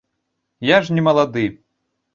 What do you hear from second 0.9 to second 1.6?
не малады!